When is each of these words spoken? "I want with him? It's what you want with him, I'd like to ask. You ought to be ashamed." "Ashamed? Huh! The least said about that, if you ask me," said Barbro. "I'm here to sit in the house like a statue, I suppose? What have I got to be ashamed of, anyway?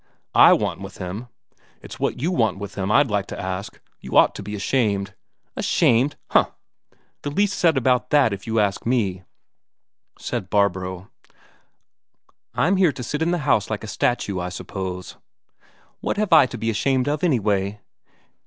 "I 0.33 0.51
want 0.53 0.81
with 0.81 0.97
him? 0.97 1.27
It's 1.83 1.99
what 1.99 2.19
you 2.19 2.31
want 2.31 2.57
with 2.57 2.73
him, 2.73 2.91
I'd 2.91 3.11
like 3.11 3.27
to 3.27 3.39
ask. 3.39 3.79
You 3.99 4.17
ought 4.17 4.33
to 4.33 4.41
be 4.41 4.55
ashamed." 4.55 5.13
"Ashamed? 5.55 6.15
Huh! 6.31 6.49
The 7.21 7.29
least 7.29 7.55
said 7.59 7.77
about 7.77 8.09
that, 8.09 8.33
if 8.33 8.47
you 8.47 8.59
ask 8.59 8.83
me," 8.83 9.21
said 10.17 10.49
Barbro. 10.49 11.11
"I'm 12.55 12.77
here 12.77 12.91
to 12.91 13.03
sit 13.03 13.21
in 13.21 13.29
the 13.29 13.37
house 13.45 13.69
like 13.69 13.83
a 13.83 13.87
statue, 13.87 14.39
I 14.39 14.49
suppose? 14.49 15.17
What 15.99 16.17
have 16.17 16.33
I 16.33 16.45
got 16.45 16.51
to 16.53 16.57
be 16.57 16.71
ashamed 16.71 17.07
of, 17.07 17.23
anyway? 17.23 17.79